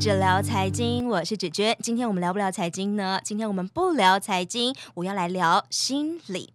[0.00, 1.76] 只聊财经，我是芷娟。
[1.82, 3.20] 今天我们聊不聊财经呢？
[3.22, 6.54] 今天我们不聊财经，我要来聊心理。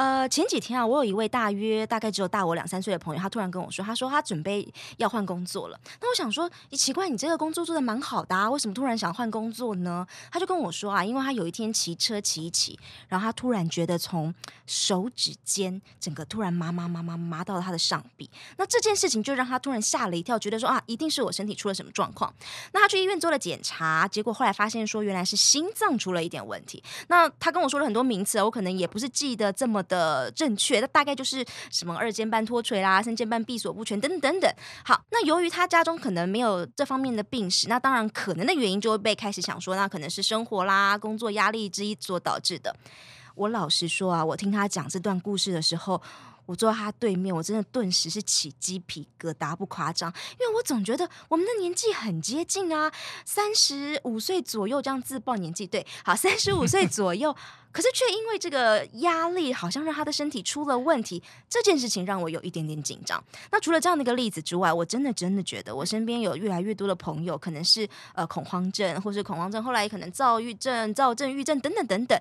[0.00, 5.78] 呃，前几天啊，我有一位大约大概只有大我两三岁的朋友，他突然跟我说，他说他准备要换工作了。
[6.00, 10.06] 那我想说，奇怪，你这个工作做得蛮好的啊，为什么突然想换工作呢？
[10.32, 12.78] 他就跟我说啊，因为他有一天骑车骑一骑，
[13.08, 18.30] 然后他突然觉得从手指尖整个突然麻麻麻麻麻到他的上臂。
[18.56, 22.32] 那这件事情就让他突然吓了一跳，觉得说啊，一定是我身体出了什么状况。
[22.72, 26.82] 那他去医院做了检查，结果后来发现说，原来是心脏出了一点问题。
[27.08, 34.50] 那他跟我说了很多名词，我可能也不是记得这么的正确，那大概就是什么二尖瓣脱垂啦、三尖瓣闭锁不全等等等。
[34.82, 42.74] 好，那由于他家中可能没有这方面的病史，那当然可能的原因就会被开始想说，那可能是生活啦、工作压力之一所导致的。
[43.34, 46.00] 我老实说啊，我听他讲这段故事的时候。
[46.46, 52.92] 我坐在他对面，我真的顿时是起鸡皮疙瘩，不夸张，因为我总觉得我们的年纪很接近啊，
[53.24, 57.34] 三十五岁左右这样自报年纪，对，好，三十五岁 左右，
[57.70, 63.22] 可是却因为这个压力，好像让他的身体出了问题，这件事情让我有一点点紧张。
[63.52, 72.20] 那除了这样的一个例子之外，我真的真的觉得我身边有越来越多的朋友，可能是呃恐慌症，或是恐慌症，后来可能躁郁症、躁症、郁症等等等等。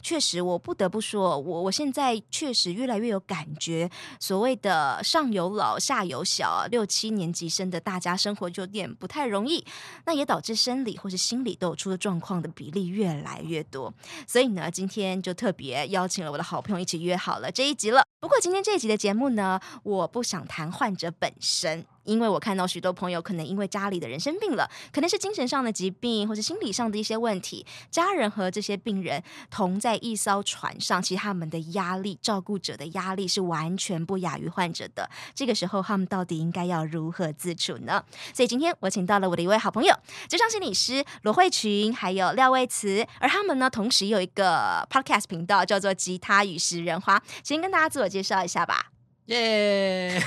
[0.00, 3.90] 确实，我不得不说，我我现在确实越来越有感觉。
[4.20, 9.64] 所谓的上有老下有小，六七年级生的大家生活就有点不太容易，
[10.06, 13.92] 那也导致生理或是心理都有出了状况的比例越来越多。
[14.26, 18.02] 所以呢，今天就特别邀请了我的好朋友一起约好了这一集了。
[18.20, 21.84] 不过今天这一集的节目呢，我不想谈患者本身。
[22.08, 35.08] 因为我看到许多朋友可能因为家里的人生病了，可能是精神上的疾病，或是心理上的一些问题，家人和这些病人同在一艘船上，其实他们的压力，照顾者的压力是完全不亚于患者的。
[35.34, 38.02] 这个时候，他们到底应该要如何自处呢？
[38.32, 39.94] 所以今天我请到了我的一位好朋友，
[40.28, 48.92] 职场心理师罗慧群，还有廖卫慈，而他们呢，同时有一个 podcast 频道，叫做《吉他与食人花》，先跟大家自我介绍一下吧。
[49.28, 50.18] 耶!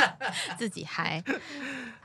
[0.56, 1.22] 自己嗨。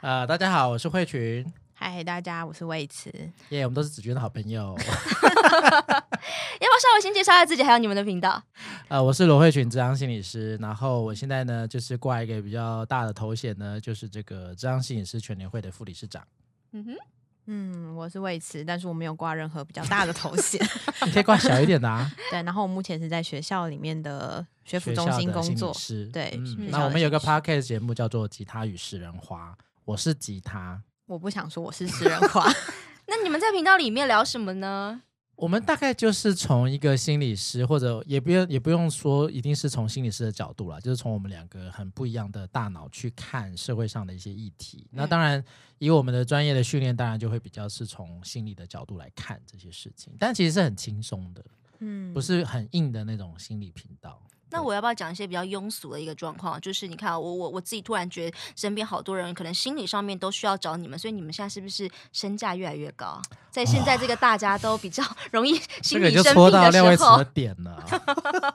[0.01, 1.45] 呃，大家好，我是慧群。
[1.73, 3.09] 嗨，大家，我是魏慈。
[3.49, 4.75] 耶，yeah, 我们都是子君的好朋友。
[4.77, 8.43] 要不要稍微先介绍一下自己，还有你们的频道？
[8.89, 10.57] 呃，我是罗慧群，咨商心理师。
[10.57, 16.21] 然后我现在呢，就是挂一个比较大的头衔呢，就是这个咨商心理师全联会的副理事长。
[16.73, 16.95] 嗯哼。
[17.53, 20.57] 嗯，我是魏慈，但是我没有挂任何比较大的头衔，
[21.05, 22.09] 你可以挂小一点的啊。
[22.31, 25.75] 对，然后我目前是在学校里面的学府中心工作。
[26.13, 29.51] 对，嗯、那我们有个 podcast 节目叫做《吉他与食人花》，
[29.83, 32.49] 我是吉他，我不想说我是食人花。
[33.07, 35.01] 那你们在频道里面聊什么呢？
[35.41, 44.85] 我们大概就是从一个心理师，或者也不用也不用说一定是从心理师的角度啦，就是从我们两个很不一样的大脑去看社会上的一些议题。
[44.91, 45.43] 嗯、那当然，
[45.79, 51.43] 以我们的专业的训练，当然就会比较是从心理的角度来看这些事情，但其实是很轻松的，
[51.79, 54.21] 嗯，不是很硬的那种心理频道。
[54.51, 56.59] 那我要不要讲一些比较庸俗的一个状况？
[56.61, 63.21] 就是你看，我我我自己突然觉得身边好多人可能心理上面都需要找你们，所以你们现在是不是身价越来越高？
[63.49, 67.85] 在现在这个大家都比较容易心理生病的时候，这个就戳到廖魏慈的点了。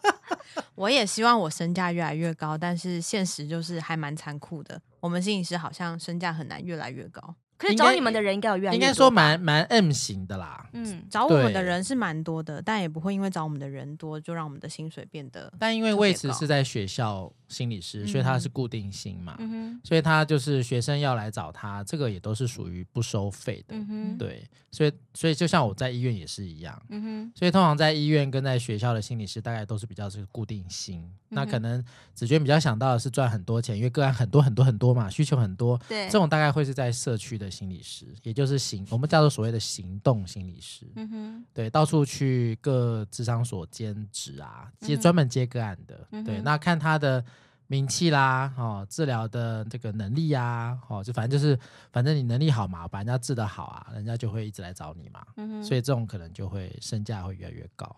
[0.74, 4.80] 我也希望我身价越来越高，但是现实就是还蛮残酷的。
[5.00, 7.34] 我们心理师好像身价很难越来越高。
[7.58, 10.66] 可是找你们的人应该有越来越多，应该说蛮蛮 M 型的啦。
[10.72, 15.52] 嗯，找我们的人是蛮多的，但也不会因为找我们的人多就让我们的薪水变得。
[15.58, 23.76] 但因为位置是在学校心理师，所以他是固定薪嘛，嗯、所以他就是学生要来找他，这个也都是属于不收费的。
[23.76, 26.80] 嗯、对，所以所以就像我在医院也是一样。
[26.88, 31.00] 嗯、所以通常在医院跟在学校的心理师大概都是比较是固定薪。
[31.00, 31.84] 嗯、那可能
[32.14, 35.80] 子娟比较想到的是赚很多钱，因为个案很多很多很多嘛，需求很多。
[35.88, 40.84] 对，这种大概会是在社区的心理师，也就是行我们叫做所谓的行动心理师。
[40.96, 46.08] 嗯，对，到处去各智商所兼职啊，接专门接个案的。
[46.10, 47.24] 嗯、对，那看他的。
[47.68, 51.58] 名气啦，哦，治疗的这个能力呀、啊，哦，就反正就是，
[51.92, 55.24] 反正你能力好嘛，把人家治得好啊，人家就会一直来找你嘛。
[55.36, 57.94] 嗯，所以这种可能就会身价会越来越高。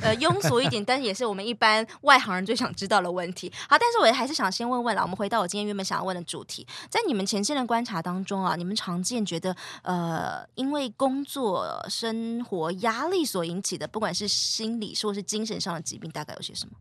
[0.00, 3.52] 呃，庸俗一点，但是也是我们一般外行人最想知道的问题。
[3.68, 16.72] 好，但是我还是想先问问了，我们回到我今天原本想要问的主题，在你们前线的观察当中啊，你们常见觉得呃，因为工作生活压力所引起的，不管是心理或是精神上的疾病，大概有些什么？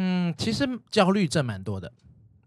[0.00, 1.92] 嗯，其实焦虑症蛮多的，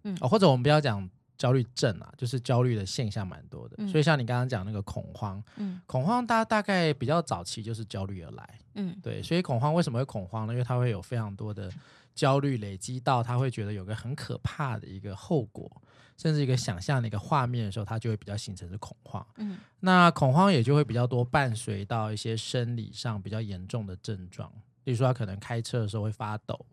[0.04, 3.76] 嗯、哦，或者我们不要讲焦虑症啊，就是焦虑的现象蛮多的。
[3.80, 9.22] 嗯、所以像你刚刚讲那个恐慌，嗯，恐慌大大概比较早期就是焦虑而来，嗯，对。
[9.22, 10.54] 所以恐慌为什么会恐慌呢？
[10.54, 11.70] 因为它会有非常多的
[12.16, 15.70] 焦虑累积到，他会觉得有个很可怕的一个后果，
[16.18, 19.26] 甚至一个想象的一个画面的时候，他就会比较形成是恐慌。
[19.38, 24.52] 嗯，那恐慌也就会比较多伴随到一些生理上比较严重的症状，
[24.84, 26.66] 例如说他可能开车的时候会发抖。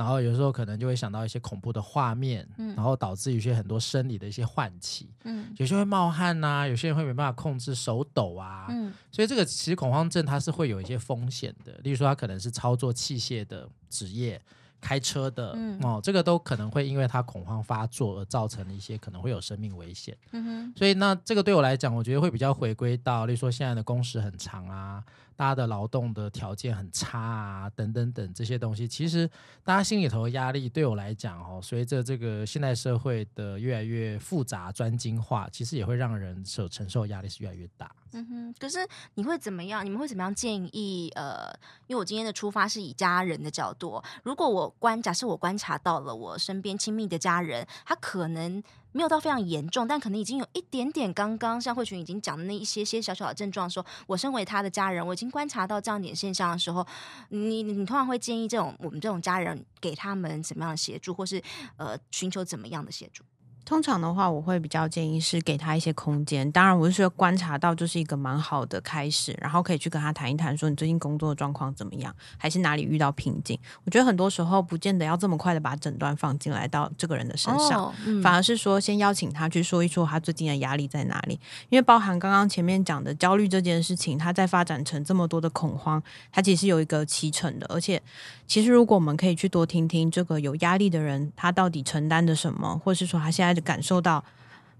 [0.00, 14.40] 然后有时候可能就会想到一些恐怖的画面，嗯、然后导致一些很多生理的一些唤起，嗯，有些会冒汗呐、啊，有些人会没办法控制手抖啊，嗯，所以这个其实恐慌症它是会有一些风险的，例如说它可能是操作器械的职业。
[14.82, 20.16] 开车的、嗯、哦，这个都可能会因为他恐慌发作而造成一些可能会有生命危险。
[20.30, 25.04] 嗯哼，所以那这个对我来讲，我觉得会比较回归到，例如说现在的工时很长啊，
[25.40, 29.26] 大家的劳动的条件很差啊，等等等这些东西，其实
[29.64, 37.90] 大家心里头的压力对我来讲哦，随着这个现代社会的越来越复杂专精化，其实也会让人所承受压力是越来越大。
[38.12, 39.82] 嗯哼，可是你会怎么样？
[39.82, 41.10] 你们会怎么样建议？
[41.14, 41.50] 呃，
[41.86, 56.86] 因为我今天的出发是以家人的角度，如果我观，假设我观察到了我身边亲密的家人，他可能没有到非常严重，但可能已经有一点点刚刚像慧群已经讲的那一些些小小的症状说，我身为他的家人，我已经观察到这样一点现象的时候，
[57.28, 61.42] 你你通常会建议这种我们这种家人给他们怎么样的协助，或是
[61.76, 63.22] 呃寻求怎么样的协助？
[63.70, 66.50] 通常的话，我会比较建议是给他一些空间。
[66.50, 73.56] 当然，我是说观察到就是一个蛮好的开始，然后可以去跟他谈一谈，说你最近工作的状况怎么样，还是哪里遇到瓶颈。
[73.84, 81.38] 我觉得很多时候不见得要这么快的把诊断放进来到这个人的身上，哦嗯、反而是说先邀请他去说一说他最近的压力在哪里。
[81.68, 86.02] 因为包含刚刚前面讲的焦虑这件事情，他在发展成这么多的恐慌，
[86.32, 87.68] 他其实有一个期程的。
[87.68, 88.02] 而且，
[88.48, 93.59] 其实如果我们可以去多听听这个有压力的人，他到底承担着什么，或是说他现在。
[93.60, 94.24] 感受到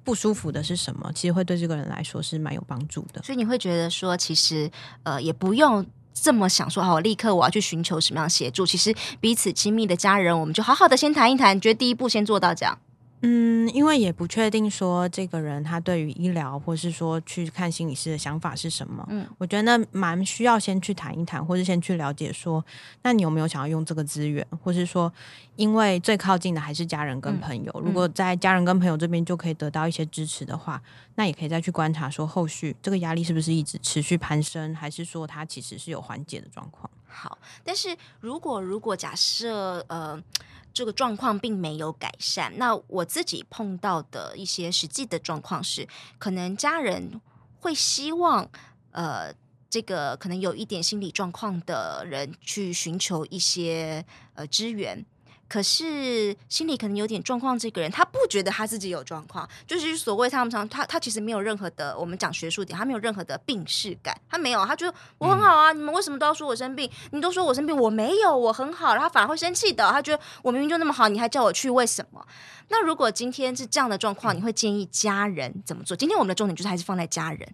[0.03, 1.11] 不舒服的是什么？
[1.15, 3.23] 其实会对这个人来说是蛮有帮助的。
[3.23, 4.71] 所以你会觉得说，其实
[5.03, 5.85] 呃，也不用
[6.15, 8.65] 这么想说，好，立刻我要去寻求什么样协助。
[8.65, 11.61] 其实彼此亲密的家人，我们就好好的先谈一谈。
[11.61, 12.79] 觉得第一步先做到这样？
[13.23, 19.07] 嗯，因为也不确定说这个人他对于医疗或是说去看心理师的想法是什么。
[19.11, 22.65] 嗯，我觉得蛮需要先去谈一谈，或是先去了解说，
[23.03, 25.13] 那你有没有想要用这个资源，或是说，
[25.57, 27.71] 因为最靠近的还是家人跟朋友。
[27.75, 30.81] 嗯，如果在家人跟朋友这边就可以得到一些支持的话，
[31.17, 36.91] 那也可以再去观察说后续这个压力是不是一直持续攀升，还是说它其实是有缓解的状况。
[37.07, 40.19] 好，但是如果如果假设呃。
[40.73, 42.53] 这个状况并没有改善。
[42.57, 45.87] 那我自己碰到的一些实际的状况是，
[46.19, 47.21] 可能家人
[47.59, 48.49] 会希望，
[48.93, 49.35] 呃，
[49.69, 55.05] 这个可能有一点心理状况的人去寻求一些呃支援。
[55.51, 66.89] 可是心里可能有点状况，这个人他不觉得他自己有状况，就是所谓他们常他他其实没有任何的，我们讲学术点，他没有任何的病识感，他没有，他觉得我很好啊，你们为什么都要说我生病？
[67.11, 72.25] 你都说我生病，我没有，我很好，然后反而会生气的，他觉得我明明就那么好，你还叫我去，为什么？
[72.69, 75.97] 那如果今天是这样的状况，你会建议家人怎么做？
[75.97, 77.53] 今天我们的重点就是还是放在家人。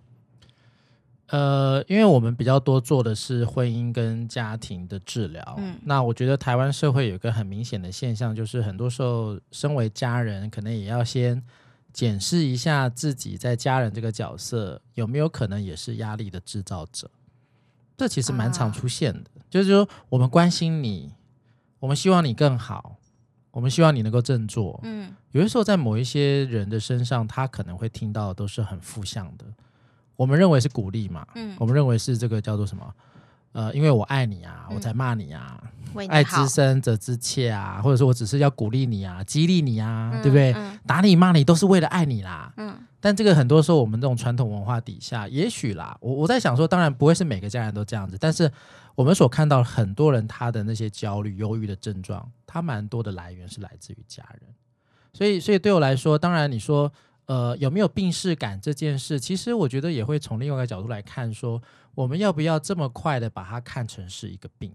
[1.29, 11.43] 呃，因为我们比较多做的是婚姻跟家庭的治疗，嗯，那我觉得台湾社会有一个很明显的现象，就是很多时候身为家人，可能也要先
[11.93, 17.11] 检视一下自己在家人这个角色有没有可能也是压力的制造者。
[17.97, 21.15] 这其实蛮常出现的，啊、就是说我们关心你，
[21.81, 22.99] 我们希望你更好，
[23.51, 29.47] 我们希望你能够振作，嗯，有的时候在某一些人的身上，他可能会听到的都是很负向的。
[30.17, 32.95] 我们认为是鼓励嘛，嗯，我们认为是这个叫做什么？
[33.53, 35.59] 呃，因为我爱你啊，我才骂你啊，
[35.95, 40.53] 嗯、爱之深责之切啊，或者说我只是要鼓励你啊，激励你啊，嗯、对不对？
[40.53, 42.77] 嗯、打你骂你都是为了爱你啦，嗯。
[43.01, 48.51] 但这个很多时候我们这种传统文化底下，也许啦，我我在想说，当然不会是每个家人都这样子，但是
[48.95, 54.51] 我们所看到很多人他的那些焦虑、忧郁的症状，他蛮多的来源是来自于家人，
[55.15, 56.93] 所以，所以对我来说，当然你说。
[57.27, 59.21] 呃，有没有病视感这件事？
[59.21, 61.61] 其实我觉得也会从另外一个角度来看，说
[61.95, 64.73] 我们要不要这么快的把它看成是一个病？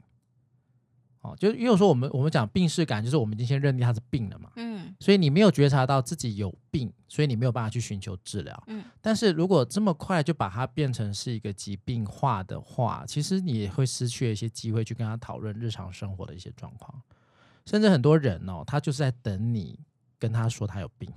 [1.22, 4.52] 哦，就因为说我们我们讲病视感，就是我们已经先认定它是病了嘛。
[4.56, 4.94] 嗯。
[5.00, 8.64] 所以你没有觉察到自己有病，所以你没有办法去寻求治疗。
[8.66, 8.84] 嗯。
[9.00, 17.00] 但是如果这么快就把它变成是一个疾病化的话，其实你也会失去一些机会去跟他讨论日常生活的一些状况。
[17.68, 19.80] 甚至很多人哦，他就是在等你
[20.18, 21.08] 跟他说他有病。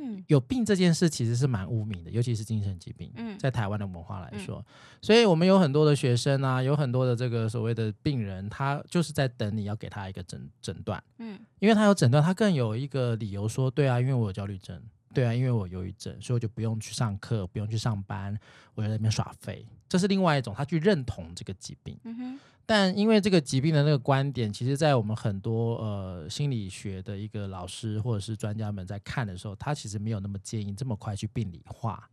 [0.00, 3.10] 嗯，有病这件事其实是蛮污名的，尤其是精神疾病。
[3.16, 4.64] 嗯，在台湾的文化来说，嗯、
[5.02, 11.02] 所以我们有很多的学生啊，有很多的这个所谓的病人，他就是在等你要给他一个诊诊断。
[11.18, 14.80] 嗯，因为他有诊断，他更有一个理由说，对啊，因为我有焦虑症，
[15.12, 18.38] 对啊，因为我有忧郁症，所以我就不用去上课，不用去上班，
[18.74, 19.66] 我就在那边耍废。
[19.88, 21.98] 这是另外一种，他去认同这个疾病。
[22.04, 22.40] 嗯哼。
[22.68, 32.06] 但因为这个疾病的那个观点，其实，在我们很多呃心理学的一个老师或者是专家们在看的时候，他其实没有那么建议这么快去病理化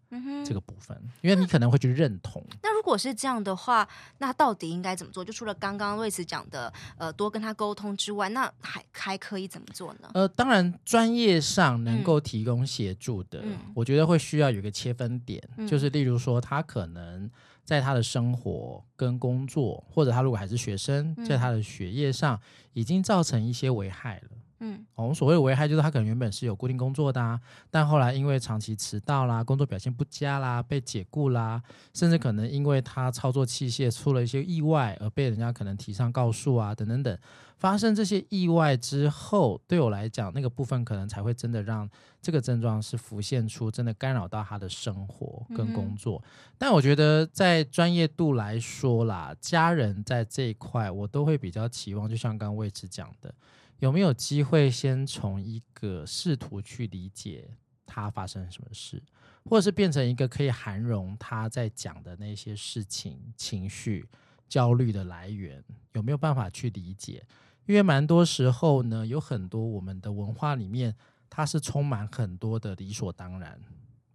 [0.46, 2.42] 这个部分，嗯、因为你可能会去认同。
[2.64, 3.86] 那如果是这样的话，
[4.20, 5.26] 那到底应该怎么做？
[5.26, 10.10] 就除了刚刚瑞慈讲的，呃，多跟他沟通之外，那还还可以怎么做呢？
[10.14, 17.30] 呃，当然，专业上能够提供协助的，嗯、我觉得会需要有一个切分点，嗯、就是例如说，他可能。
[17.66, 22.40] 在他的生活跟工作，或者他如果还是学生，在他的学业上
[22.72, 24.30] 已经造成一些危害了。
[24.60, 31.62] 嗯，我们所谓的危害就是他可能原本是有固定工作的啊，但后来因为长期迟到啦，工作表现不佳啦，被解雇啦，
[31.94, 37.18] 甚至可能因为他操作器械出了一些意外而被人家可能提上告诉啊，等等等。
[37.58, 41.90] 发生这些意外之后，对我来讲，那个部分可能才会真的让
[42.22, 46.22] 这个症状是浮现出，真的干扰到他的生活跟工作。
[46.26, 53.34] 嗯、但我觉得在专业度来说啦，家人在这一块，我都会比较期望，就像刚刚魏慈讲的，
[53.80, 57.50] 有没有机会先从一个试图去理解
[57.86, 59.02] 他发生什么事，
[59.44, 64.08] 或者是变成一个可以涵容他在讲的那些事情、情绪、
[64.48, 65.64] 焦虑的来源，
[65.94, 67.24] 有没有办法去理解？
[67.66, 70.96] 因为蛮多时候呢，有很多我们的文化里面，
[71.30, 73.60] 它是充满很多的理所当然。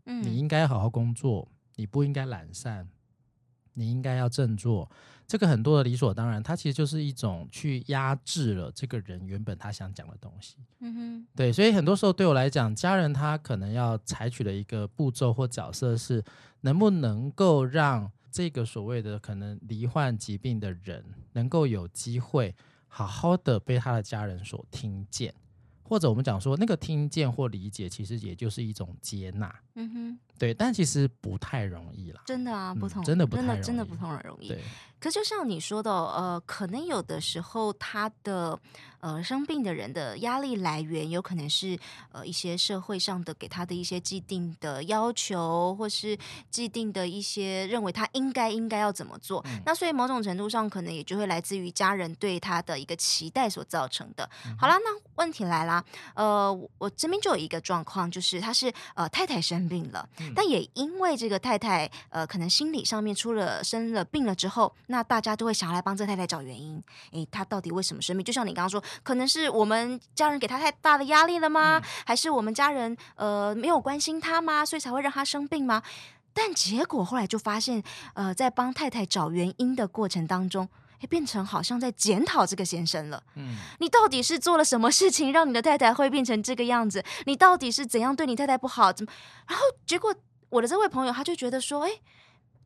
[0.07, 2.89] 嗯，你应该好好工作，你不应该懒散，
[3.81, 4.89] 你应该要振作。
[5.27, 10.57] 这个很多的理所当然，它其实就是一种去压制了这个人原本他想讲的东西。
[10.81, 16.23] 嗯哼，对，所以很多时候对我来讲，家人他可能要采取的一个步骤或角色是，
[16.63, 22.55] 能不能够让这个所谓的可能罹患疾病的人，能够有机会。
[22.93, 25.33] 好好的被他的家人所听见，
[25.91, 29.53] 或者我们讲说那个听见或理解，其实也就是一种接纳。
[29.75, 32.23] 嗯哼，对，但其实不太容易啦。
[32.25, 34.47] 真的啊，不同，嗯、真的不太容易，真的真的不同人容易。
[34.47, 34.61] 对。
[35.01, 38.59] 可就像你说的，呃，可能有的时候他的
[39.01, 41.79] 呃生病的人的压力来源，有可能是
[42.13, 46.19] 呃一些社会上的给他的一些既定的要求，或是
[46.51, 49.43] 既定的一些认为他应该应该要怎么做。
[49.47, 54.29] 嗯、那所以某种程度上，可能也就会来自于家人对他的一个期待所造成的。
[54.47, 55.83] 嗯、好啦，那问题来啦，
[56.15, 64.71] 呃，我这边就有一个状况，就是他是呃太太生病了，嗯、但也因为这个太太呃可能心理上面出了生了病了之后。
[64.91, 66.83] 那大家都会想要来帮这太太找原因，
[67.13, 68.25] 诶，她到底为什么生病？
[68.25, 71.79] 就像你刚刚说，可能是我们家人给她太大的压力了吗？
[71.79, 74.67] 嗯、还是我们家人呃没有关心她吗？
[74.67, 75.81] 所以才会让她生病吗？
[76.35, 77.83] 但结果后来就发现，
[78.15, 80.69] 呃，在帮太太找原因的过程当中，
[81.01, 83.23] 诶，变成好像在检讨这个先生了。
[83.37, 87.05] 嗯，你到底是做了什么事情让你的太太会变成这个样子？
[87.27, 88.93] 你到底是怎样对你太太不好？
[88.93, 89.13] 怎么？
[89.47, 90.13] 然后结果
[90.49, 92.03] 我的这位朋友他就觉得说，诶。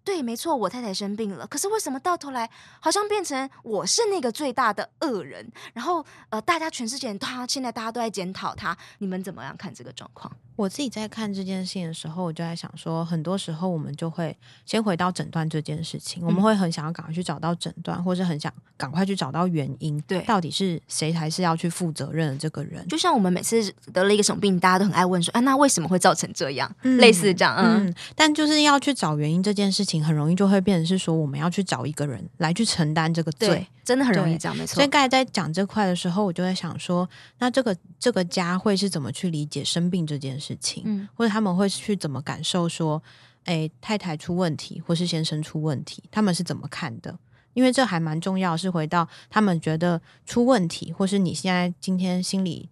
[0.05, 1.47] 对，没错，我太太生病了。
[1.47, 5.51] 可是为什么到头来好像变成我是那个最大的恶人？
[5.73, 10.31] 然后呃，大家全世界他现在大家都在检讨他，你们怎么样看这个状况？
[10.57, 22.87] 我自己在看这件事情的时候，我就在想说，很多时候我们就会先回到诊断这件事情，嗯、我们会很想要赶快去找到诊断，或是很想赶快去找到原因，对，到底是谁才是要去负责任的这个人？
[22.87, 26.73] 就像我们每次得了一个什么病，大家都很爱问说，啊，那为什么会造成这样？
[26.83, 34.77] 嗯、类似这样，嗯，嗯，但就是要去找原因这件事情，很容易就会变成是说，我们要去找一个人来去承担这个罪，真的很容易讲，没错。
[34.77, 37.07] 所以刚才在讲这块的时候，我就在想说，
[37.39, 40.83] 那这个这个家会是怎么去理解生病这件事情？
[40.87, 41.09] 嗯。
[41.29, 42.69] 他们会去怎么感受？
[42.69, 43.03] 说，
[43.45, 47.19] 诶，太太出问题，或是先生出问题，他们是怎么看的？
[47.53, 52.69] 因为这还蛮重要，是回到他们觉得出问题，或是你现在今天心里。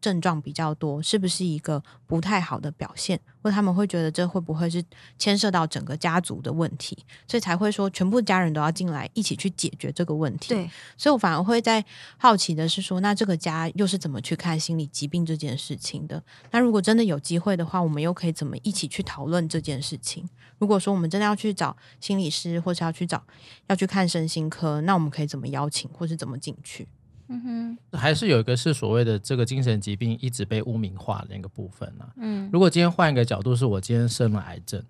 [0.00, 3.20] 症状比较多，是不是一个不太好的表现？
[3.42, 4.84] 或他们会觉得这会不会是
[5.18, 10.48] 牵涉到整个家族的问题，所以才会说全部家人都要进来一起去解决这个问题。
[10.48, 11.82] 对，所以我反而会在
[12.18, 16.22] 好奇的是说，那这个家又是怎么去看心理疾病这件事情的？
[16.50, 20.28] 那如果真的有机会的话，我们又可以怎么一起去讨论这件事情？
[20.58, 23.22] 如果说我们真的要去找心理师，或是要去找
[23.68, 26.86] 要去看身心科，那我们可以怎么邀请，或是怎么进去？
[27.32, 32.12] 嗯哼，还是有一个是所谓的这个精神疾病一直被污名化的那个部分呢、啊。
[32.16, 34.82] 嗯，如果今天换一个角度，是我今天生了癌症，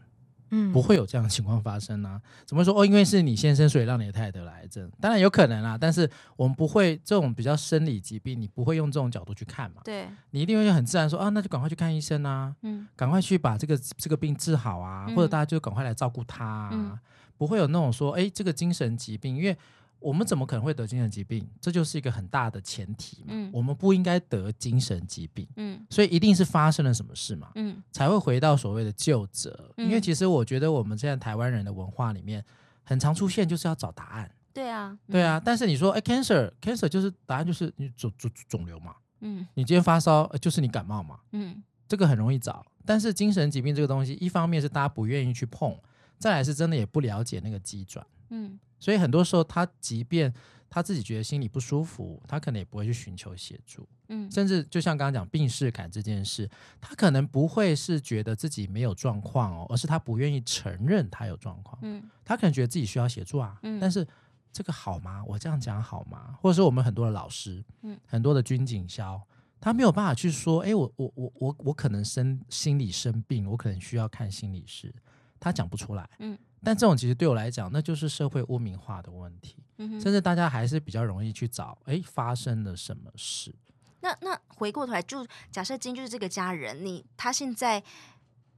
[0.51, 2.19] 嗯，不会有这样的情况发生啊。
[2.47, 2.81] 怎么说？
[2.81, 5.77] 哦，因为是你先生，所以让你的太太得了癌症，当然有可能啊。
[5.79, 9.83] 但是我们不会这种比较生理疾病，你不会用这种角度去看嘛？
[9.85, 16.99] 对，你一定会很自然说啊，那就赶快去看医生啊，嗯，赶快去把这个这个病治好啊，嗯、或者大家就赶快来照顾他啊，嗯、
[17.37, 19.55] 不会有那种说，哎，这个精神疾病，因为。
[20.01, 21.47] 我们怎么可能会得精神疾病？
[21.61, 23.27] 这就是一个很大的前提嘛。
[23.29, 25.47] 嗯，我们不应该得精神疾病。
[25.57, 27.53] 嗯，所以一定是发生了什么事嘛。
[27.55, 29.73] 嗯，才会回到所谓的究责。
[29.77, 32.45] 嗯，因为其实我觉得我们现在台湾人的文化里面，
[32.83, 34.31] 很常出现就是要找答案。
[34.53, 35.41] 对啊，嗯、对啊。
[35.45, 38.95] 但是你说，哎，cancer，cancer 就是答案就是你肿肿肿瘤嘛。
[39.21, 41.21] 嗯，你今天发烧就是你感冒嘛。
[41.33, 42.65] 嗯，这个很容易找。
[42.87, 45.79] 但是精神疾病这个东西，一方面是大家不愿意去碰，
[46.19, 48.05] 再来是真的也不了解那个机转。
[48.31, 50.33] 嗯，所以很多时候他即便
[50.69, 53.89] 他自己觉得心里不舒服，他可能也不会去寻求协助。
[54.09, 56.49] 嗯，甚至就像刚刚讲病逝感这件事，
[56.81, 61.79] 他可能不会是觉得自己没有状况哦，而是他不愿意承认他有状况。
[61.83, 63.59] 嗯，他可能觉得自己需要协助啊。
[63.63, 64.07] 嗯，但是
[64.53, 65.23] 这个好吗？
[65.25, 66.37] 我这样讲好吗？
[66.41, 69.21] 或者说我们很多的老师，嗯，很多的军警校，
[69.61, 74.93] 他没有办法去说，哎，我我我我我可能生心理生病，我可能需要看心理师，
[75.39, 76.09] 他讲不出来。
[76.19, 76.39] 嗯。
[76.63, 83.55] 但这种其实对我来讲，那就是社会污名化的问题，嗯、甚至大家还是比较容易去找，哎，发生了什么事？
[84.01, 87.83] 那那回过头来，就假设今天就是这个家人，你他现在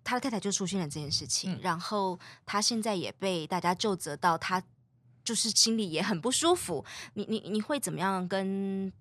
[0.02, 4.60] 他的太太就出现了这件事情，嗯、然后他现在也被大家就责到，他
[5.22, 6.84] 就是心里也很不舒服。
[7.14, 8.92] 你你你会怎么样跟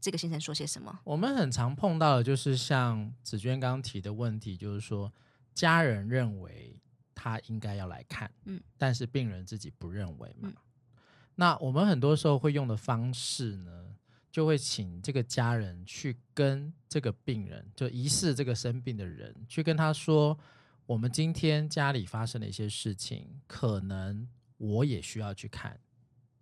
[0.00, 0.98] 这个先生说些什么？
[1.04, 5.12] 我们很常碰到的就是像紫娟刚刚提的问题，就是说
[5.54, 6.80] 家人认为。
[7.20, 10.48] 他应该要来看，嗯，但是病人自己不认为嘛。
[10.48, 10.56] 嗯、
[11.34, 13.96] 那我们很多时候会用的方式呢，
[14.30, 20.38] 就会请这个家人去跟这个病人，就疑似这个生病的人，去跟他说：
[20.86, 25.76] 我们今天家里发生了一些事情，可能我也需要去看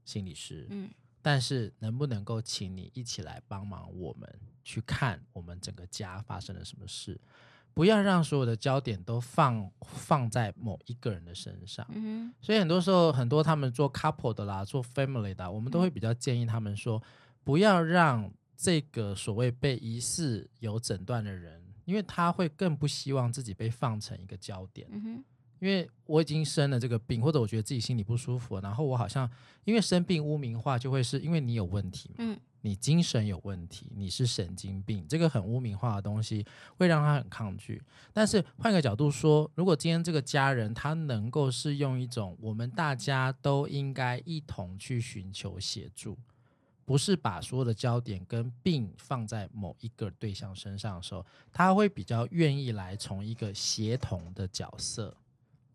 [0.04, 0.90] 心理师，嗯，
[1.23, 4.28] 但是能不能够请你一起来帮忙，我们
[4.62, 7.18] 去看我们整个家发生了什么事？
[7.76, 17.02] 不要让所有的焦点都放放在某一个人的身上，嗯，所以很多时候，很多他们做 couple 的啦，做 family 的，我们都会比较建议他们说，
[17.45, 25.23] 不要让这个所谓被疑似有诊断的人，因为他会更不希望自己被放成一个焦点，嗯，
[25.59, 29.30] 因为我已经生了这个病，或者我觉得自己心里不舒服，然后我好像
[29.64, 32.40] 因为生病污名化，就会是因为你有问题嘛，嗯。
[32.66, 36.45] 你精神有问题，你是神经病，这个很污名化的东西
[36.76, 37.80] 会让他很抗拒。
[38.12, 46.19] 但是换个角度说，如果今天这个家人他能够是用一种我们大家都应该一同去寻求协助，
[46.84, 55.17] 不是把所有的焦点跟病放在某一个对象身上的时候，他会比较愿意来从一个协同的角色。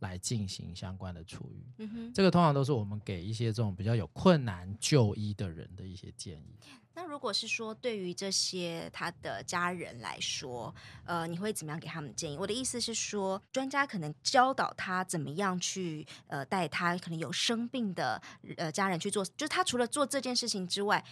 [0.02, 6.56] 来进行相关的处理，嗯哼，这个通常都是我们给一些这种比较有困难就医的人的一些建议。
[6.94, 10.74] 那如果是说对于这些他的家人来说，
[11.06, 12.38] 呃，你会怎么样给他们建议？
[12.38, 18.22] 我的意思是说，专家可能教导他怎么样去呃带他可能有生病的
[18.58, 21.04] 呃家人去做，就是他除了做这件事情之外。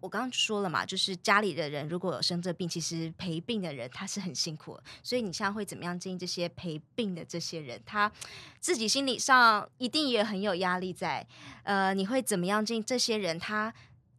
[0.00, 8.10] 我刚刚说了嘛，就是家里的人如果有生这病，其实陪病的人他是很辛苦的，所以你现在会怎么样建议这些陪病的这些人，他
[8.60, 11.26] 自己心理上一定也很有压力在。
[11.64, 13.72] 呃，你会怎么样建议这些人，他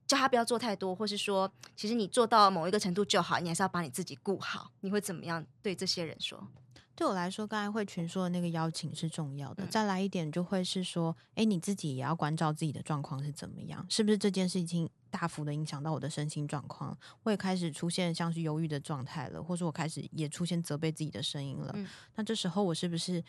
[0.08, 4.72] 叫他不要做太多，或是说，其实你做到某一个程度就好，你还是要把你自己顾好。
[4.82, 6.48] 你会怎么样对这些人说？
[6.94, 9.66] 对我来说，刚才慧群说的那个邀请是重要的。
[9.68, 16.98] 再来一点，就会是说，哎，你自己也要关照自己的状况是怎么样，是不是这件事情大幅的影响到我的身心状况？
[17.22, 21.72] 我也开始出现像是忧郁的状态了，或者我开始也出现责备自己的声音了。
[21.76, 23.24] 嗯、那这时候我是不是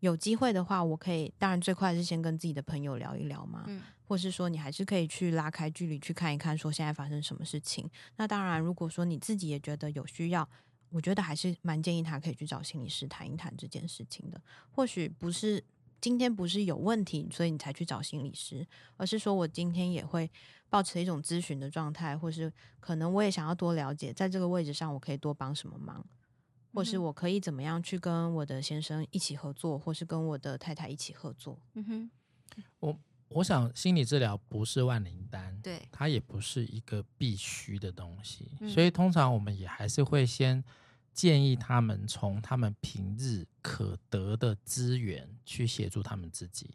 [0.00, 7.88] 有机会的话，我可以，当然最快是先跟自己的朋友聊一聊嘛，嗯、或是说你还是可以去拉开距离去看一看，说现在发生什么事情。
[8.16, 10.46] 那当然，如果说你自己也觉得有需要。
[10.90, 14.40] 我觉得还是蛮建议他可以去找心理师谈一谈这件事情的。
[14.70, 15.62] 或许不是
[16.00, 20.30] 今天不是有问题，所以你才去找心理师，而是说我今天也会
[20.68, 26.04] 保持一种咨询的状态，或是可能我也想要多了解，在这个位置上我可以多帮什么忙，
[26.72, 31.58] 或是我可以怎么样去跟我的先生一起合作，或是跟我的太太一起合作。
[31.74, 32.10] 嗯哼，
[32.80, 32.98] 我
[33.30, 40.62] 我想心理治疗不是万灵丹，对，它也不是一个必须的东西，嗯、所以通常我们也还是会先。
[41.18, 46.70] 建议他们从他们平日可得的资源去协助他们自己。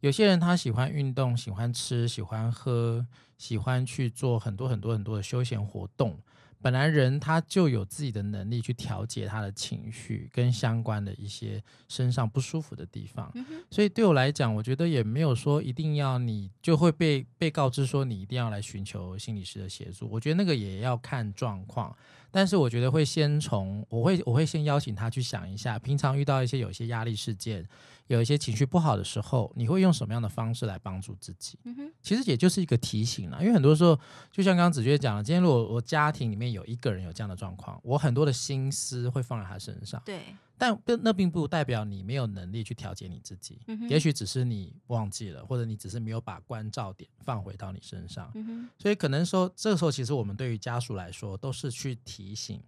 [0.00, 3.06] 有些人他喜欢运动，喜欢吃，喜欢喝，
[3.38, 6.18] 喜欢去做很多很多很多的休闲活动。
[6.60, 20.08] 本来人他就有自己的能力去调节他的情绪跟相关的一些身上不舒服的地方，嗯、所以对我来讲，我觉得也没有说一定要你就会被被告知说你一定要来寻求心理师的协助。
[20.10, 21.96] 我觉得那个也要看状况。
[22.30, 27.66] 但是我觉得会先从我会我会先邀请他去想一下，平常遇到一些有些压力事件，
[28.10, 31.58] 有一些情绪不好的时候，你会用什么样的方式来帮助自己？
[31.64, 33.98] 嗯哼，其实也就是一个提醒啦，因为很多时候，
[34.32, 40.02] 就像刚刚子娟讲了，今天如果我家庭里面有一个人有这样的状况，我很多的心思会放在他身上。
[40.04, 40.22] 对。
[40.58, 48.30] 但那并不代表你没有能力去调节你自己，嗯、哼也许只是你忘记了，或者你只是没有把关照点放回到你身上。
[48.34, 52.62] 嗯、哼所以可能说，这个时候其实我们对于家属来说，都是去提醒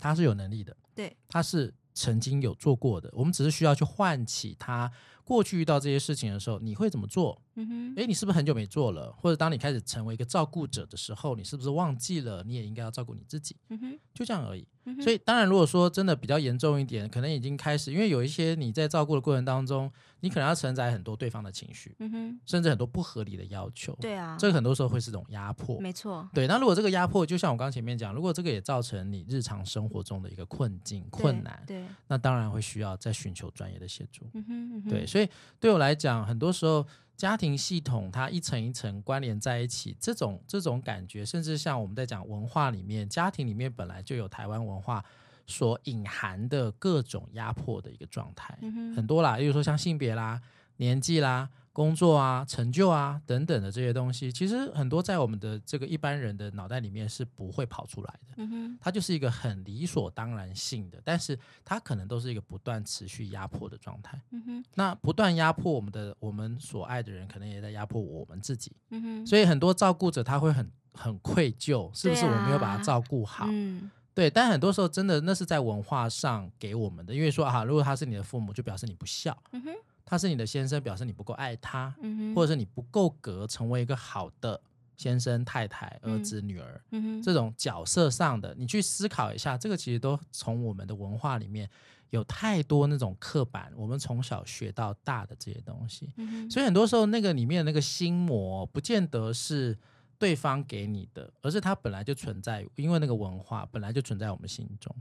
[0.00, 4.92] 他是有能力的，对，他是曾经有做过的，我们只是需要去唤起他。
[5.26, 7.36] 过去遇到这些事情的时候，你会怎么做？
[7.56, 9.12] 嗯哼，诶，你是不是很久没做了？
[9.18, 13.56] 或者当你开始成为一个照顾者的时候，你是不是忘记了你也应该要照顾你自己？
[13.70, 14.64] 嗯哼，就这样而已。
[14.84, 23.96] 嗯，所以当然，如果说真的比较严重一点，可能已经开始，因为有一些你在照顾的过程当中，你可能要承载很多对方的情绪，嗯哼，甚至很多不合理的要求。
[24.00, 25.80] 对啊，这个很多时候会是一种压迫。
[25.80, 26.28] 没错。
[26.32, 34.26] 对，那如果这个压迫，就像我刚前面讲，如果这个也造成你日常生活中的一个困境、困难，对，对，那当然会需要再寻求专业的协助。
[34.34, 35.26] 嗯哼，嗯哼，对，所以
[35.58, 45.02] 对我来讲，很多时候家庭系统它一层一层关联在一起，这种这种感觉，甚至像我们在讲文化里面，家庭里面本来就有台湾文化
[45.46, 50.38] 所隐含的各种压迫的一个状态，嗯、很多啦，例如说像性别啦、
[50.76, 51.48] 年纪啦。
[51.76, 58.34] 工作啊、成就啊等等的这些东西，其实很多在我们的这个一般人的脑袋里面是不会跑出来的。
[58.38, 64.18] 嗯哼，它就是一个很理所当然性的，但是它可能都是一个不断持续压迫的状态。
[64.30, 68.72] 嗯哼，那不断压迫我们的我们所爱的人，可能也在压迫我们自己。
[68.88, 73.44] 嗯哼，所以很多照顾者他会很很愧疚，是不是我没有把他照顾好？
[73.50, 74.30] 嗯，对。
[74.30, 79.36] 但很多时候真的那是在文化上给我们的，因为说啊，如果他是你的父母，就表示你不孝。
[79.52, 79.70] 嗯哼。
[80.06, 82.34] 他是你的先生，表示你不够爱他，嗯、哼。
[82.34, 84.58] 或者是你不够格成为一个好的
[84.96, 91.68] 先生、太太、儿子、女儿，嗯嗯、这种角色上的，你去思考一下，这个其实都从我们的文化里面
[92.10, 99.76] 有太多那种刻板，我们从小学到大的这些东西，嗯、所以很多时候那个里面的那个心魔，不见得是。
[100.18, 104.94] 对方给你的，而是它本来就存在，因为那个文化本来就存在我们心中。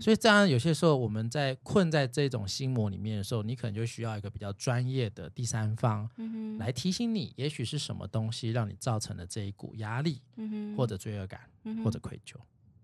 [0.00, 6.08] 所以这样有些时候我们在困在这种心魔里面的时候，你可能就需要一个比较专业的第三方，
[6.58, 10.20] 来提醒你，也许是什么东西让你造成了这一股压力，
[10.76, 12.36] 或者罪恶感，嗯，或者愧疚。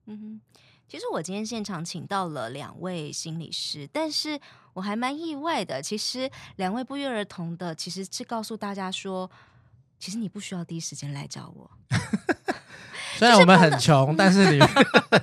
[0.06, 4.40] 嗯哼，其实我今天现场请到了两位心理师，但是
[4.72, 9.30] 我还蛮意外的，其实两位不约而同的，其实是告诉大家说。
[10.02, 11.70] 其实你不需要第一时间来找我。
[13.22, 14.58] 虽然我们很穷，但是你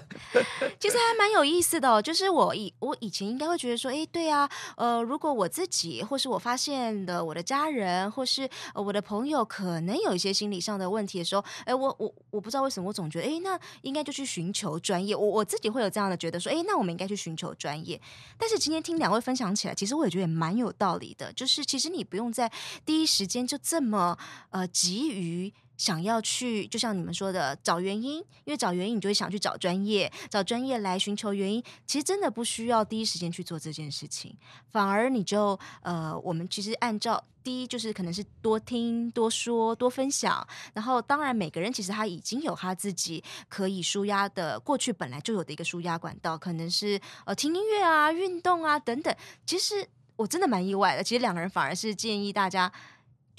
[0.79, 2.01] 其实还蛮有意思的哦。
[2.01, 15.13] 就是我以我以前应该会觉得说，哎，对啊，呃，如果我自己或是我发现的我的家人或是我的朋友可能有一些心理上的问题的时候，哎，我我我不知道为什么我总觉得，哎，那应该就去寻求专业。
[15.13, 17.99] 我我自己会有这样的觉得说，哎，那我们应该去寻求专业。
[18.37, 21.33] 但是今天听两位分享起来，其实我也觉得也蛮有道理的。
[21.33, 22.49] 就是其实你不用在
[22.85, 24.17] 第一时间就这么
[24.51, 25.53] 呃急于。
[25.79, 31.63] 想要去，就像你们说的，找原因，因为找原因，你就会想去找专业，找专业来寻求原因。
[31.87, 34.35] 其实真的不需要第一时间去做这件事情，
[34.69, 40.45] 反而你就呃，我们其实按照第一就是可能是多听、多说、多分享。
[40.73, 49.15] 然后当然每个人其实他已经有他自己可以舒压的，过去本来就有的一个舒压管道，可能是呃听音乐啊、运动啊等等。
[49.45, 49.87] 其实
[50.17, 52.69] 我真的蛮意外的，其实两个人反而是建议大家。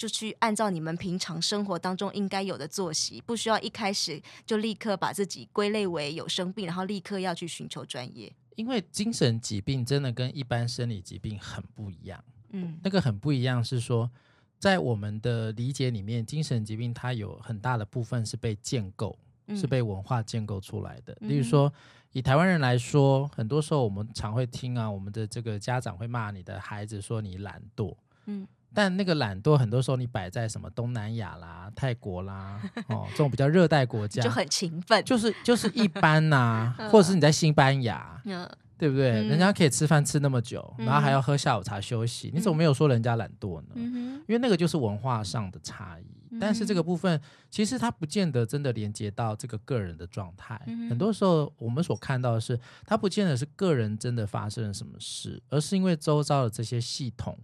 [0.01, 8.33] 就去按照你们平常生活当中应该有的作息，不需要一开始就立刻把自己归类为有生病，然后立刻要去寻求专业。
[8.55, 12.23] 因为精神疾病真的跟一般生理疾病很不一样。
[12.49, 14.09] 嗯，那个很不一样是说，
[14.57, 21.15] 在我们的理解里面，精神疾病它有很大的部分是被建构，嗯、是被文化建构出来的。
[21.19, 21.71] 例如说，
[22.11, 27.95] 以台湾人来说，很多时候我们常会听啊，我们的这个家长会骂你的孩子说你懒惰。
[28.25, 28.47] 嗯。
[28.73, 39.11] 但那个懒惰，很多时候你摆在什么东南亚啦、泰国啦，哦，这种比较热带国家就很勤奋，就是就是一般呐、啊， 或者是你在西班牙，嗯、对不对？
[39.11, 43.67] 嗯、人家可以吃饭吃那么久，然后还要喝下午茶休息，嗯、你怎么没有说人家懒惰呢？
[43.75, 46.05] 嗯、因为那个就是文化上的差异。
[46.39, 50.57] 但是这个部分其实它不见得真的连接到这个个人的状态。
[50.65, 57.37] 嗯、很多时候我们所看到的是，它不见得是个人真的发生了什么事，而是因为周遭的这些系统。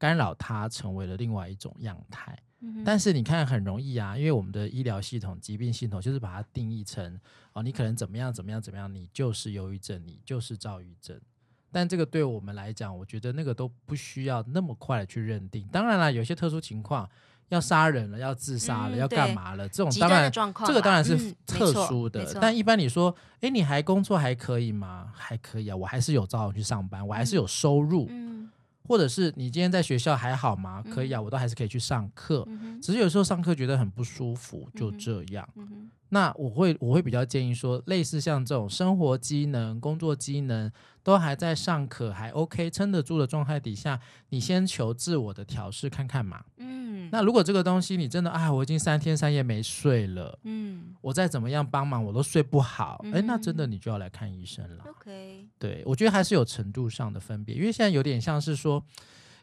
[0.00, 7.20] 干扰它成为了另外一种样态，嗯、但是你看很容易啊，因为我们的医疗系统、疾病系统就是把它定义成
[7.52, 11.20] 哦，你可能怎么样怎么样怎么样，你就是忧郁症，你就是躁郁症。
[11.70, 15.68] 但这个对我们来讲，我觉得那个都不需要那么快的去认定。
[15.68, 17.08] 当然了，有些特殊情况，
[17.50, 19.68] 要杀人了，要自杀了，嗯、要干嘛了？
[19.68, 20.32] 这种当然，
[20.66, 22.24] 这个当然是特殊的。
[22.24, 25.12] 嗯、但一般你说，哎，你还工作还可以吗？
[25.14, 28.06] 还可以啊，我还是有照常去上班，我还是有收入。
[28.10, 28.50] 嗯、
[28.90, 30.82] 或者是你今天在学校还好吗？
[30.92, 32.44] 可以啊，我都还是可以去上课。
[32.48, 35.48] 嗯、只是有时候上课觉得很不舒服，就这样。
[36.08, 40.68] 那我会我会比较建议说，类似像这种生活机能、工作机能
[41.04, 44.00] 都还在尚可、还 OK、撑得住的状态底下，
[44.30, 46.42] 你先求自我的调试看看嘛。
[47.10, 47.12] 嗯。
[47.12, 54.84] 那如果这个东西你真的啊，我已经三天三夜没睡了，嗯，我再怎么样帮忙我都睡不好，哎、嗯，那真的你就要来看医生了。
[54.88, 55.46] OK。
[55.58, 58.82] 对，我觉得还是有程度上的分别，因为现在有点像是说。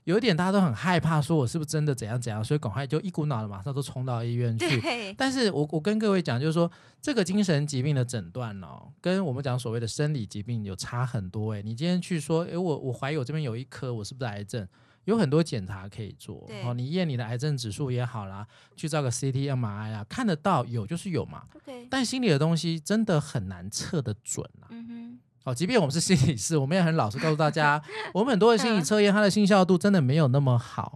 [0.04, 4.82] 有一点大家都很害怕，说我是不是真的怎样怎样，所以赶快就一股脑的马上都冲到医院去。
[5.18, 11.54] 但是我我跟各位讲，就是说这个精神疾病的诊断哦，跟我们讲所谓的生理疾病有差很多。
[11.54, 14.66] 哎，你今天去说，哎，我我怀疑我这边有一颗，我是不是癌症？
[15.08, 16.44] 有很多检查可以做。
[16.48, 21.44] 对哦，你验你的癌症指数也好啦，去照个 CT、MRI 啊，看得到有就是有嘛。
[21.66, 24.68] Okay 但心理的东西真的很难测得准啊。
[24.70, 25.20] 嗯哼。
[25.46, 27.82] 哦，即便我们是心理师，我们也很老实告诉大家，
[28.14, 30.94] 我们很多的心理测验，它的信效度真的没有那么好。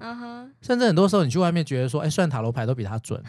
[0.61, 3.23] 甚至很多时候，你去外面觉得说，哎，算塔罗牌都比它准。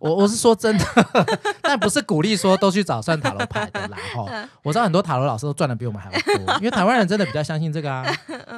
[0.00, 0.84] 我我是说真的，
[1.62, 3.98] 但不是鼓励说都去找算塔罗牌的啦。
[4.16, 8.04] 哈，我知道很多塔罗老师都赚的比我们还要多，因为台湾人真的比较相信这个啊，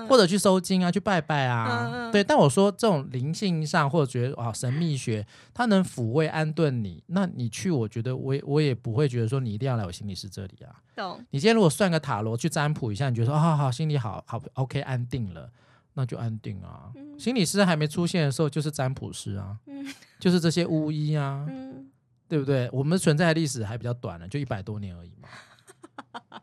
[0.09, 2.11] 或者去收金啊，去拜拜啊。
[2.13, 10.71] 对，但我说这种灵性上或者觉得啊神秘学，它能抚慰安顿你，那你去，我觉得我也我也不会觉得说你一定要来我心理师这里啊。
[10.95, 11.21] 懂。
[11.31, 15.51] 你今天如果算个塔罗去占卜一下，你觉得说啊好心里好好 OK 安定了。
[15.95, 16.91] 那就安定啊！
[16.95, 19.87] 嗯、心理师还没出现的时候，就是占卜师啊，嗯、
[20.19, 21.87] 就是这些巫医啊，嗯、
[22.29, 22.69] 对不对？
[22.73, 25.29] 我们存在的历史还比较短呢，就一百多年而已嘛。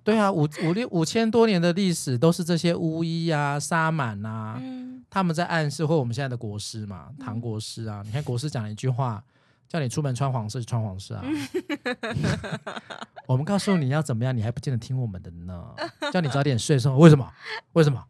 [0.03, 8.01] 对啊，五五六五千多年的历史都是这些巫医啊、沙满啊，嗯、他们在暗示，或我们现在的国师嘛，唐国师啊。
[8.03, 9.23] 嗯、你看国师讲了一句话，
[9.67, 11.25] 叫你出门穿黄色就穿黄色啊。
[13.27, 15.73] 我们告诉你要怎么样，你还不见得听我们的呢。
[16.11, 17.31] 叫你早点睡，说为什么？
[17.73, 18.03] 为什么？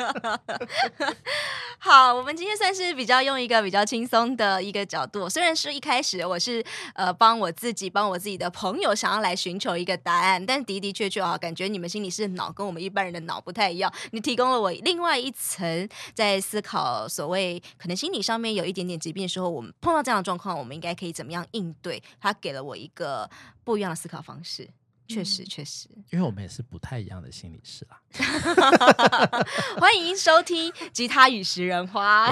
[1.78, 6.62] 好，我们今天算是比较用一个比较轻松的一个角度，虽然是一开始我是
[6.94, 22.02] 呃帮我自己帮我自己的朋友想要来寻求一个答案，但的的确确啊，感觉你们心里是脑跟我们一般人的脑不太一样，你提供了我另外一层在思考所谓可能心理上面有一点点疾病的时候，我们碰到这样的状况，我们应该可以怎么样应对？
[22.20, 23.28] 他给了我一个
[23.64, 24.68] 不一样的思考方式。
[25.12, 27.98] 确实，确实，因为我们也是不太一样的心理师啦。
[29.78, 32.30] 欢迎收听《吉他与食人花》。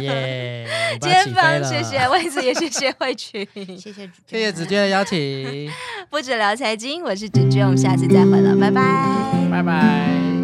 [0.00, 0.66] 耶！
[1.00, 3.46] 肩膀，谢谢魏子，也谢谢慧群，
[3.78, 5.70] 谢谢谢谢子娟的邀请。
[6.08, 10.37] 不止聊财经，我是子娟，我们下次再会了，拜拜，拜拜。